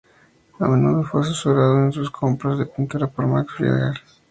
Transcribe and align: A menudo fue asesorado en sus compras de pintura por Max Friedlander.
A 0.59 0.67
menudo 0.67 1.03
fue 1.03 1.21
asesorado 1.21 1.77
en 1.85 1.91
sus 1.91 2.09
compras 2.09 2.57
de 2.57 2.65
pintura 2.65 3.05
por 3.05 3.27
Max 3.27 3.51
Friedlander. 3.55 4.01